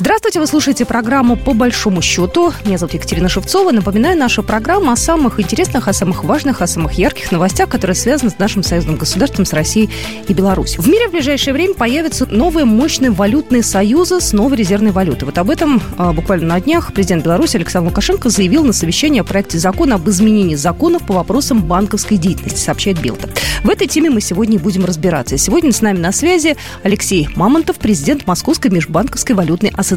[0.00, 2.54] Здравствуйте, вы слушаете программу «По большому счету».
[2.64, 3.70] Меня зовут Екатерина Шевцова.
[3.70, 8.30] Напоминаю, наша программа о самых интересных, о самых важных, о самых ярких новостях, которые связаны
[8.30, 9.90] с нашим союзным государством, с Россией
[10.26, 10.80] и Беларусью.
[10.80, 15.26] В мире в ближайшее время появятся новые мощные валютные союзы с новой резервной валютой.
[15.26, 19.24] Вот об этом а, буквально на днях президент Беларуси Александр Лукашенко заявил на совещании о
[19.24, 23.28] проекте закона об изменении законов по вопросам банковской деятельности, сообщает Билта.
[23.64, 25.36] В этой теме мы сегодня будем разбираться.
[25.36, 29.89] Сегодня с нами на связи Алексей Мамонтов, президент Московской межбанковской валютной ассоциации.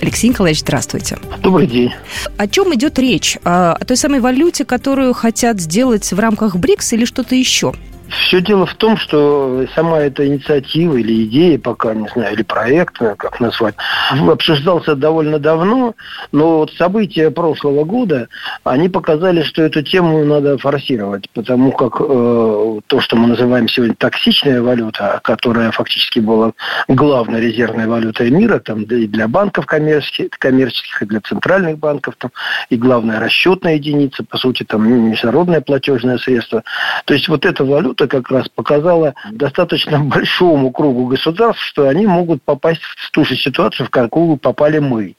[0.00, 1.18] Алексей Николаевич, здравствуйте.
[1.42, 1.92] Добрый день.
[2.36, 3.38] О чем идет речь?
[3.44, 7.72] О той самой валюте, которую хотят сделать в рамках БРИКС или что-то еще?
[8.10, 13.00] Все дело в том, что сама эта инициатива или идея, пока не знаю, или проект,
[13.00, 13.74] э, как назвать,
[14.10, 15.94] обсуждался довольно давно,
[16.32, 18.28] но вот события прошлого года,
[18.64, 23.94] они показали, что эту тему надо форсировать, потому как э, то, что мы называем сегодня
[23.94, 26.52] токсичная валюта, которая фактически была
[26.88, 32.32] главной резервной валютой мира, там, и для банков коммерческих, коммерческих и для центральных банков, там,
[32.70, 36.64] и главная расчетная единица, по сути, там, международное платежное средство.
[37.04, 42.06] То есть вот эта валюта это как раз показало достаточно большому кругу государств, что они
[42.06, 45.16] могут попасть в ту же ситуацию, в какую попали мы.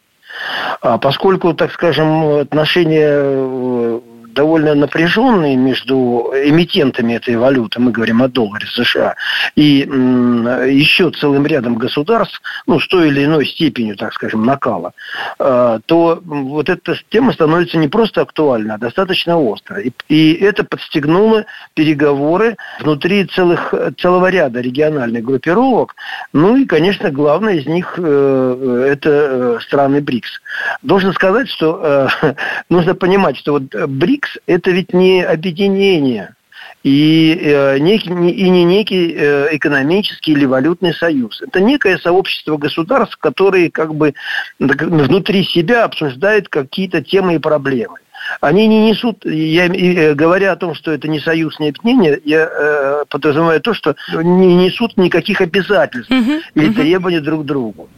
[0.81, 3.90] А поскольку, так скажем, отношения э,
[4.33, 9.15] довольно напряженные между эмитентами этой валюты, мы говорим о долларе США,
[9.55, 14.93] и еще целым рядом государств, ну, с той или иной степенью, так скажем, накала,
[15.39, 19.93] э, то вот эта тема становится не просто актуальна, а достаточно острой.
[20.07, 25.95] И, и это подстегнуло переговоры внутри целых, целого ряда региональных группировок.
[26.33, 30.41] Ну и, конечно, главное из них э, это э, страны БРИКС.
[30.81, 32.09] Должен сказать, что
[32.69, 36.35] нужно понимать, что вот БРИКС БРИКС– это ведь не объединение
[36.83, 41.41] и, э, и не некий э, экономический или валютный союз.
[41.41, 44.13] Это некое сообщество государств, которые как бы
[44.59, 47.97] внутри себя обсуждают какие-то темы и проблемы.
[48.39, 52.49] Они не несут, я, э, говоря о том, что это не союз, не объединение, я
[52.51, 56.75] э, подразумеваю то, что не несут никаких обязательств uh-huh, или uh-huh.
[56.75, 57.89] требований друг к другу.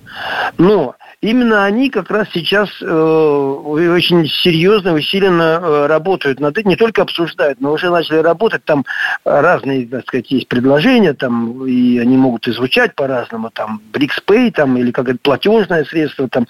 [0.57, 6.75] Но именно они как раз сейчас э, очень серьезно, усиленно э, работают над этим, не
[6.75, 8.85] только обсуждают, но уже начали работать, там
[9.23, 14.77] разные, так сказать, есть предложения, там, и они могут и звучать по-разному, там, BRICS там,
[14.77, 16.47] или как это платежное средство, там,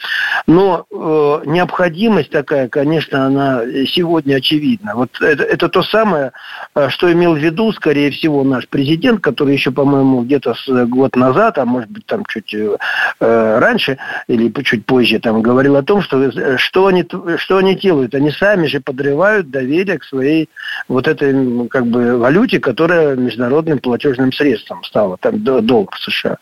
[0.47, 4.96] но э, необходимость такая, конечно, она сегодня очевидна.
[4.96, 6.31] Вот это, это то самое,
[6.75, 10.56] э, что имел в виду, скорее всего, наш президент, который еще, по-моему, где-то
[10.88, 12.78] год назад, а может быть, там чуть э,
[13.19, 13.97] раньше,
[14.28, 17.06] или чуть позже там говорил о том, что, э, что, они,
[17.38, 18.16] что они делают.
[18.16, 20.50] Они сами же подрывают доверие к своей
[20.88, 26.38] вот этой как бы валюте, которая международным платежным средством стала, там долг США,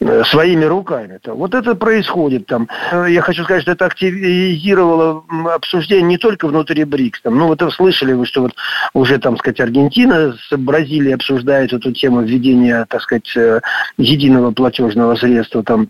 [0.00, 1.18] э, своими руками.
[1.22, 1.34] -то.
[1.34, 2.68] Вот это происходит там.
[2.92, 7.22] Э, я хочу сказать, что это активизировало обсуждение не только внутри БРИКС.
[7.22, 8.52] Там, ну, вот вы слышали вы, что вот
[8.92, 13.62] уже, там, сказать, Аргентина с Бразилией обсуждает эту тему введения, так сказать,
[13.96, 15.88] единого платежного средства, там,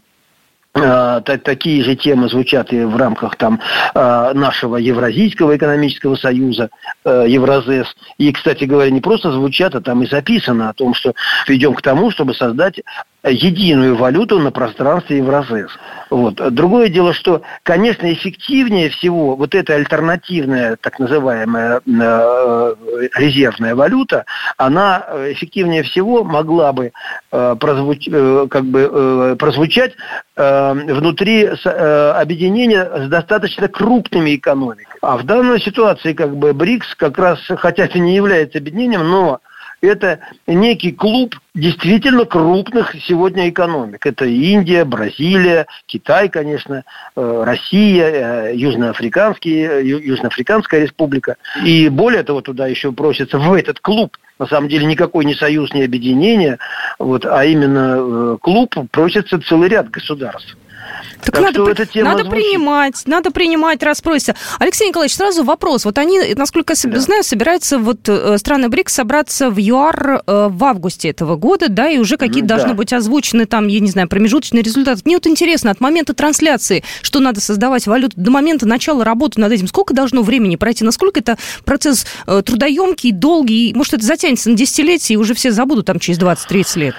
[0.77, 3.61] Э, такие же темы звучат и в рамках там
[3.95, 6.71] э, нашего Евразийского экономического союза,
[7.05, 7.95] э, Евразес.
[8.19, 11.15] И, кстати говоря, не просто звучат, а там и записано о том, что
[11.47, 12.81] ведем к тому, чтобы создать
[13.25, 15.71] единую валюту на пространстве Евразес.
[16.11, 16.35] Вот.
[16.55, 22.75] Другое дело, что, конечно, эффективнее всего вот эта альтернативная, так называемая э,
[23.17, 24.25] резервная валюта,
[24.57, 26.93] она эффективнее всего могла бы
[27.33, 29.93] э, прозвуч, э, как бы, э, прозвучать
[30.37, 34.99] э, внутри э, объединения с достаточно крупными экономиками.
[35.03, 39.41] А в данной ситуации как бы БРИКС как раз, хотя это не является объединением, но
[39.81, 44.07] это некий клуб действительно крупных сегодня экономик.
[44.07, 46.85] Это Индия, Бразилия, Китай, конечно,
[47.17, 51.37] э, Россия, э, Южноафриканские, э, Южноафриканская республика.
[51.65, 55.73] И более того, туда еще просится в этот клуб на самом деле никакой не союз,
[55.73, 56.59] не объединение,
[56.99, 60.57] вот, а именно клуб просится целый ряд государств.
[61.25, 64.35] Так, так надо, что эта тема надо принимать, надо принимать, распроситься.
[64.59, 65.85] Алексей Николаевич, сразу вопрос.
[65.85, 67.01] Вот они, насколько я да.
[67.01, 71.89] знаю, собираются, вот э, страны БРИКС собраться в ЮАР э, в августе этого года, да,
[71.89, 72.57] и уже какие-то да.
[72.57, 75.03] должны быть озвучены там, я не знаю, промежуточные результаты.
[75.05, 79.53] Мне вот интересно, от момента трансляции, что надо создавать валюту, до момента начала работы над
[79.53, 84.57] этим, сколько должно времени пройти, насколько это процесс э, трудоемкий, долгий, может, это затянется на
[84.57, 86.95] десятилетие, и уже все забудут там через 20-30 лет?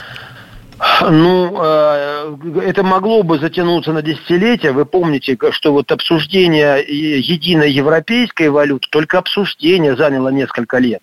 [1.01, 4.71] Ну, э, это могло бы затянуться на десятилетия.
[4.71, 11.01] Вы помните, что вот обсуждение единой европейской валюты, только обсуждение заняло несколько лет.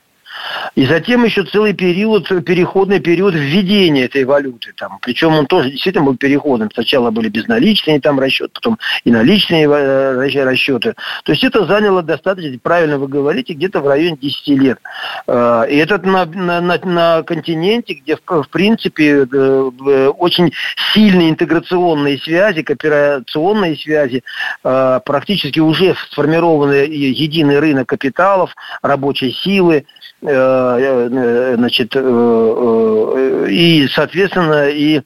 [0.75, 4.73] И затем еще целый период, переходный период введения этой валюты.
[4.77, 4.99] Там.
[5.03, 6.71] Причем он тоже действительно был переходным.
[6.73, 10.95] Сначала были безналичные там расчеты, потом и наличные э, расчеты.
[11.25, 14.79] То есть это заняло достаточно, правильно вы говорите, где-то в районе 10 лет.
[15.27, 20.53] Э, и это на, на, на, континенте, где в, в принципе э, очень
[20.95, 24.23] сильные интеграционные связи, кооперационные связи,
[24.63, 29.87] практически уже сформированы единый рынок капиталов, рабочей силы,
[30.23, 35.03] значит, и, соответственно, и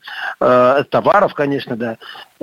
[0.91, 1.97] товаров, конечно, да.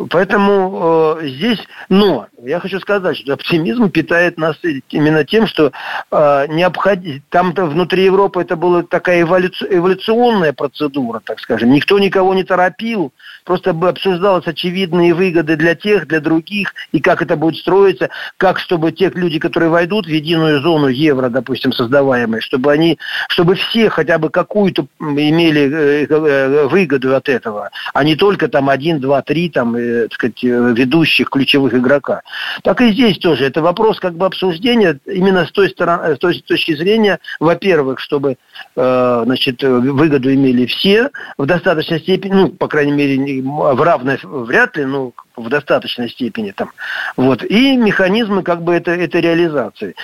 [0.09, 4.57] Поэтому э, здесь, но я хочу сказать, что оптимизм питает нас
[4.89, 5.71] именно тем, что
[6.11, 11.71] э, необходимо, там-то внутри Европы это была такая эволюци, эволюционная процедура, так скажем.
[11.71, 13.13] Никто никого не торопил,
[13.43, 18.91] просто обсуждалось очевидные выгоды для тех, для других, и как это будет строиться, как чтобы
[18.93, 22.97] те люди, которые войдут в единую зону евро, допустим, создаваемой, чтобы они,
[23.29, 28.69] чтобы все хотя бы какую-то имели э, э, выгоду от этого, а не только там
[28.69, 32.21] один, два, три там Э, так сказать, э, ведущих ключевых игрока.
[32.63, 33.45] Так и здесь тоже.
[33.45, 38.37] Это вопрос как бы обсуждения именно с той, стороны, с той точки зрения, во-первых, чтобы
[38.75, 44.77] э, значит, выгоду имели все в достаточной степени, ну, по крайней мере, в равной вряд
[44.77, 46.71] ли, но в достаточной степени там.
[47.17, 47.43] Вот.
[47.43, 49.95] И механизмы как бы это, этой реализации.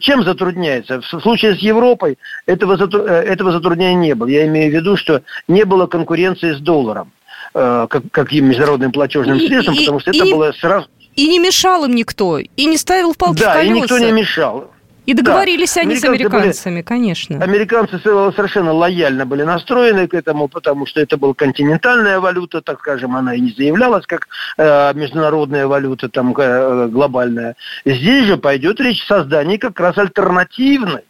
[0.00, 1.00] Чем затрудняется?
[1.00, 4.28] В случае с Европой этого, этого затруднения не было.
[4.28, 7.12] Я имею в виду, что не было конкуренции с долларом.
[7.56, 10.88] Э, как, каким международным платежным средством, и, потому что и, это было сразу...
[11.14, 13.76] И не мешал им никто, и не ставил палки да, в колеса.
[13.76, 14.72] и никто не мешал.
[15.06, 15.82] И договорились да.
[15.82, 17.44] они Американцы с американцами, были, конечно.
[17.44, 23.14] Американцы совершенно лояльно были настроены к этому, потому что это была континентальная валюта, так скажем,
[23.14, 27.54] она и не заявлялась как э, международная валюта там э, глобальная.
[27.84, 31.02] Здесь же пойдет речь о создании как раз альтернативной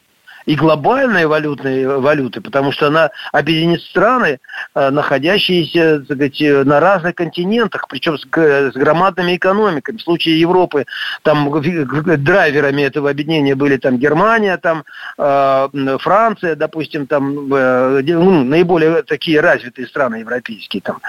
[0.46, 4.38] и глобальной валютной валюты, потому что она объединит страны,
[4.75, 9.96] э, находящиеся так сказать, на разных континентах, причем с, громадными экономиками.
[9.96, 10.87] В случае Европы
[11.23, 14.85] там драйверами этого объединения были там Германия, там
[15.19, 20.82] э, Франция, допустим, там э, ну, наиболее такие развитые страны европейские.
[20.82, 21.00] Там.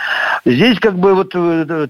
[0.45, 1.33] Здесь как бы вот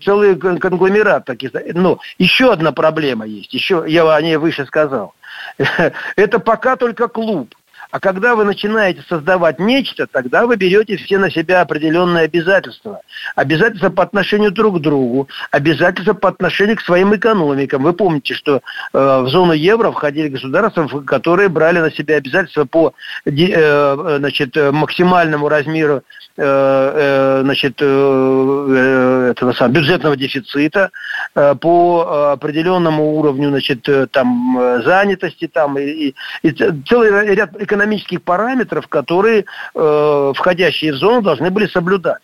[0.04, 1.52] целый конгломерат таких.
[1.74, 5.14] Но еще одна проблема есть, еще я о ней выше сказал–
[6.16, 7.56] это пока только клуб.
[7.92, 13.02] А когда вы начинаете создавать нечто, тогда вы берете все на себя определенные обязательства.
[13.36, 17.84] Обязательства по отношению друг к другу, обязательства по отношению к своим экономикам.
[17.84, 18.62] Вы помните, что э,
[18.94, 22.94] в зону евро входили государства, которые брали на себя обязательства по
[23.26, 26.04] э, значит, максимальному размеру
[26.38, 30.92] э, э, значит, э, этого самого бюджетного дефицита,
[31.36, 38.88] э, по определенному уровню значит, там, занятости там, и, и целый ряд экономических экономических параметров,
[38.88, 42.22] которые э, входящие в зону должны были соблюдать.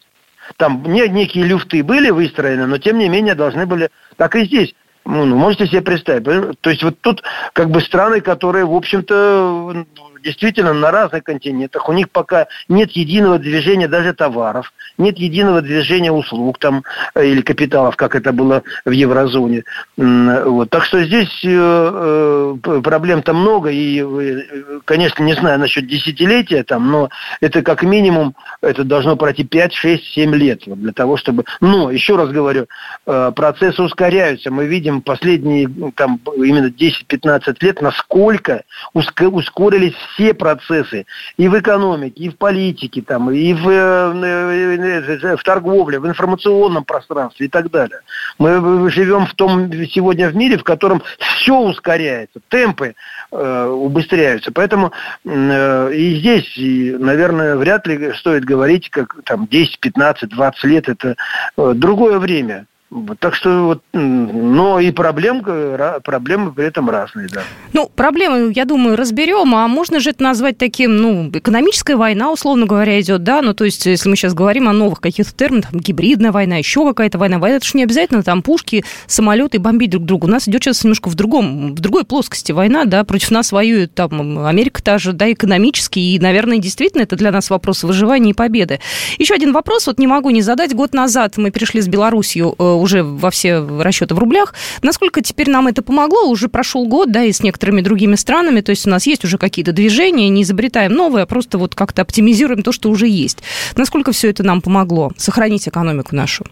[0.58, 3.90] Там не, некие люфты были выстроены, но тем не менее должны были...
[4.18, 4.74] Так и здесь.
[5.06, 6.24] Ну, ну можете себе представить.
[6.62, 9.86] То есть вот тут как бы страны, которые, в общем-то,
[10.22, 11.88] действительно на разных континентах.
[11.90, 16.84] У них пока нет единого движения даже товаров, нет единого движения услуг там
[17.16, 19.64] э, или капиталов, как это было в еврозоне.
[19.98, 20.70] Вот.
[20.70, 24.04] Так что здесь э, э, проблем там много, и,
[24.86, 27.10] конечно, не знаю насчет десятилетия там, но
[27.42, 31.46] это как минимум, это должно пройти 5, 6, 7 лет вот, для того, чтобы...
[31.60, 32.68] Но, еще раз говорю,
[33.06, 34.52] процессы ускоряются.
[34.52, 38.64] Мы видим последние ну, там именно 10-15 лет, насколько
[38.94, 41.06] ускорились все процессы
[41.38, 46.84] и в экономике, и в политике, там, и в, э, э, в торговле, в информационном
[46.84, 48.00] пространстве и так далее.
[48.38, 52.96] Мы живем в том сегодня в мире, в котором все ускоряется, темпы
[53.32, 54.52] э, убыстряются.
[54.52, 54.92] Поэтому
[55.26, 60.90] э, и здесь, и, наверное, вряд ли стоит говорить, как там 10, 15, 20 лет
[60.90, 61.16] это
[61.58, 62.66] э, другое время.
[63.20, 65.42] Так что вот, но и проблем,
[66.04, 67.42] проблемы при этом разные, да.
[67.72, 72.66] Ну, проблемы, я думаю, разберем, а можно же это назвать таким, ну, экономическая война, условно
[72.66, 75.80] говоря, идет, да, ну, то есть, если мы сейчас говорим о новых каких-то терминах, там,
[75.80, 80.04] гибридная война, еще какая-то война, война, это же не обязательно там пушки, самолеты бомбить друг
[80.04, 80.26] друга.
[80.26, 83.94] У нас идет сейчас немножко в другом, в другой плоскости война, да, против нас воюет
[83.94, 88.34] там Америка та же, да, экономически, и, наверное, действительно это для нас вопрос выживания и
[88.34, 88.82] победы.
[89.18, 90.76] Еще один вопрос, вот не могу не задать.
[90.76, 94.54] Год назад мы перешли с Белоруссию э, уже во все расчеты в рублях.
[94.82, 96.30] Насколько теперь нам это помогло?
[96.30, 99.38] Уже прошел год, да, и с некоторыми другими странами, то есть у нас есть уже
[99.38, 103.40] какие-то движения, не изобретаем новые, а просто вот как-то оптимизируем то, что уже есть.
[103.76, 106.46] Насколько все это нам помогло сохранить экономику нашу?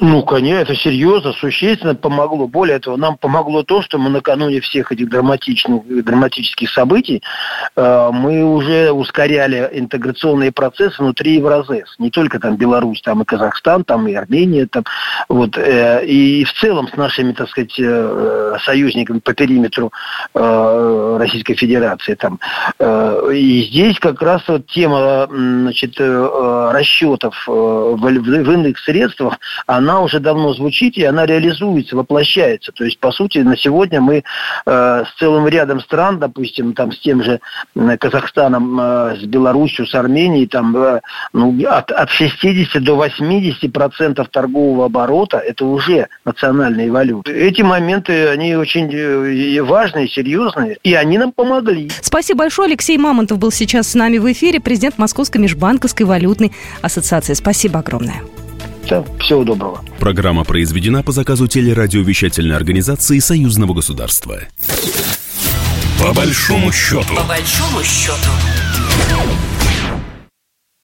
[0.00, 2.46] Ну, конечно, это серьезно, существенно помогло.
[2.46, 7.22] Более того, нам помогло то, что мы накануне всех этих драматичных, драматических событий
[7.76, 11.94] э, мы уже ускоряли интеграционные процессы внутри Евразес.
[11.98, 14.84] Не только там Беларусь, там и Казахстан, там и Армения, там
[15.28, 19.92] вот э, и в целом с нашими, так сказать, э, союзниками по периметру
[20.34, 22.40] э, Российской Федерации там.
[22.78, 28.78] Э, и здесь как раз вот тема, значит, э, расчетов э, в, в, в иных
[28.80, 29.23] средствах,
[29.66, 32.72] она она уже давно звучит, и она реализуется, воплощается.
[32.72, 34.24] То есть, по сути, на сегодня мы
[34.66, 37.40] э, с целым рядом стран, допустим, там с тем же
[38.00, 41.00] Казахстаном, э, с Беларусью, с Арменией, там э,
[41.32, 47.30] ну, от, от 60 до 80 процентов торгового оборота это уже национальные валюты.
[47.30, 51.90] Эти моменты, они очень э, важные, серьезные, и они нам помогли.
[52.00, 52.66] Спасибо большое.
[52.66, 56.52] Алексей Мамонтов был сейчас с нами в эфире, президент Московской межбанковской валютной
[56.82, 57.34] ассоциации.
[57.34, 58.22] Спасибо огромное.
[58.84, 59.82] Все, всего доброго.
[59.98, 64.40] Программа произведена по заказу телерадиовещательной организации Союзного государства.
[65.98, 67.14] По большому счету.
[67.14, 68.30] По большому счету.